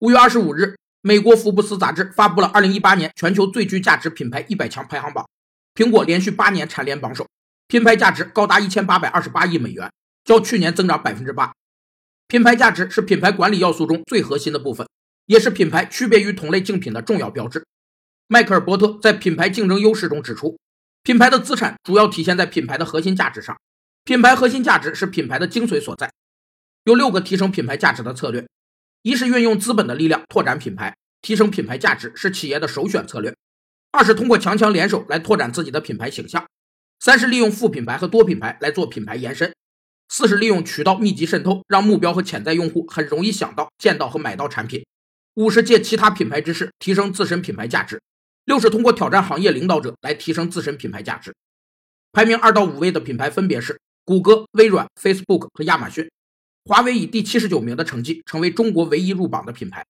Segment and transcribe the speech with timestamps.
[0.00, 5.28] 五月二十五日，美国福布斯杂志发布了二零一八年全球最具价值品牌一百强排行榜，
[5.74, 7.26] 苹果连续八年蝉联榜首，
[7.66, 9.90] 品牌价值高达一千八百二十八亿美元，
[10.24, 11.52] 较去年增长百分之八。
[12.28, 14.86] 品牌价值是品牌管理要素中最核心的部分，
[15.26, 17.66] 也是品牌区别于同类竞品的重要标志。
[18.28, 20.56] 迈克尔·伯特在《品牌竞争优势》中指出，
[21.02, 23.58] 品牌的资产主要体现在品牌的核心价值上，
[24.04, 26.12] 品牌核心价值是品牌的精髓所在。
[26.84, 28.46] 有六个提升品牌价值的策略。
[29.02, 33.32] 一是运用资本的力量拓展品牌，提升品牌价值是企业的首选策略；
[33.92, 36.42] 二是通过强强联手来拓展自己的品牌形象；
[36.98, 39.50] 三是利用副品牌和多品牌来做品牌延伸；
[40.08, 44.82] 四是利用渠道密集渗透，让目标和潜在用户很容易想到、见到和买到产品；
[45.34, 47.98] 五是借其他品牌之势提升自身品牌价值；
[48.44, 51.32] 六是通过挑战行业领导者来提升自身品牌价值。
[52.12, 56.10] 排名二到五位的品牌分别是谷歌、微软、Facebook 和亚马逊。
[56.68, 59.86] 华为以第七十九名的成绩成为中国唯一入榜的品牌。